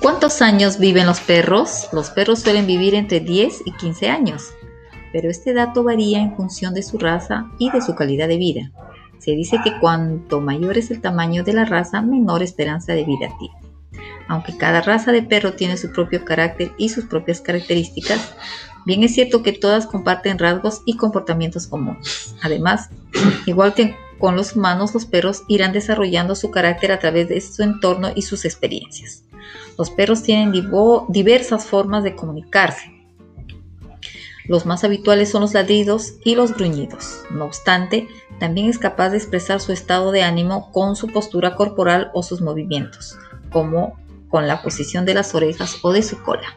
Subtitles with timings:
[0.00, 1.90] ¿Cuántos años viven los perros?
[1.92, 4.54] Los perros suelen vivir entre 10 y 15 años,
[5.12, 8.72] pero este dato varía en función de su raza y de su calidad de vida.
[9.18, 13.28] Se dice que cuanto mayor es el tamaño de la raza, menor esperanza de vida
[13.38, 13.54] tiene.
[14.26, 18.34] Aunque cada raza de perro tiene su propio carácter y sus propias características,
[18.86, 22.34] bien es cierto que todas comparten rasgos y comportamientos comunes.
[22.40, 22.88] Además,
[23.44, 27.64] igual que con los humanos, los perros irán desarrollando su carácter a través de su
[27.64, 29.24] entorno y sus experiencias.
[29.76, 30.52] Los perros tienen
[31.08, 33.00] diversas formas de comunicarse,
[34.50, 37.22] los más habituales son los ladridos y los gruñidos.
[37.30, 38.08] No obstante,
[38.40, 42.40] también es capaz de expresar su estado de ánimo con su postura corporal o sus
[42.40, 43.16] movimientos,
[43.52, 43.96] como
[44.28, 46.48] con la posición de las orejas o de su cola.